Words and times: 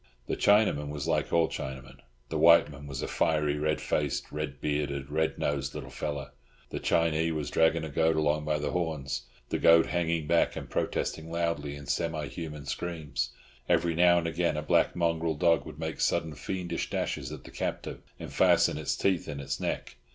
The 0.25 0.35
Chinaman 0.35 0.89
was 0.89 1.07
like 1.07 1.31
all 1.31 1.47
Chinamen; 1.47 1.97
the 2.29 2.39
white 2.39 2.71
man 2.71 2.87
was 2.87 3.03
a 3.03 3.07
fiery, 3.07 3.59
red 3.59 3.79
faced, 3.79 4.31
red 4.31 4.59
bearded, 4.59 5.11
red 5.11 5.37
nosed 5.37 5.75
little 5.75 5.91
fellow. 5.91 6.31
The 6.71 6.79
Chinee 6.79 7.31
was 7.31 7.51
dragging 7.51 7.83
a 7.83 7.89
goat 7.89 8.15
along 8.15 8.43
by 8.43 8.57
the 8.57 8.71
horns, 8.71 9.27
the 9.49 9.59
goat 9.59 9.85
hanging 9.85 10.25
back 10.25 10.55
and 10.55 10.67
protesting 10.67 11.29
loudly 11.29 11.75
in 11.75 11.85
semi 11.85 12.25
human 12.25 12.65
screams; 12.65 13.29
every 13.69 13.93
now 13.93 14.17
and 14.17 14.25
again 14.25 14.57
a 14.57 14.63
black 14.63 14.95
mongrel 14.95 15.35
dog 15.35 15.67
would 15.67 15.77
make 15.77 16.01
sudden 16.01 16.33
fiendish 16.33 16.89
dashes 16.89 17.31
at 17.31 17.43
the 17.43 17.51
captive, 17.51 18.01
and 18.19 18.33
fasten 18.33 18.79
its 18.79 18.95
teeth 18.95 19.27
in 19.27 19.39
its 19.39 19.59
neck. 19.59 19.97